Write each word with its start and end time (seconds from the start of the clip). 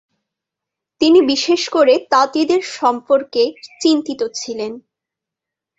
তিনি 1.01 1.19
বিশেষ 1.25 1.61
করে 1.69 1.93
তাঁতিদের 2.09 2.61
সম্পর্কে 2.77 3.43
চিন্তিত 3.81 4.21
ছিলেন। 4.33 4.71